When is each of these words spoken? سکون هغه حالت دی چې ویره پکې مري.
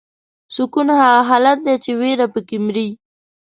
سکون 0.55 0.87
هغه 1.01 1.21
حالت 1.29 1.57
دی 1.65 1.75
چې 1.83 1.91
ویره 1.99 2.27
پکې 2.33 2.57
مري. 2.65 2.89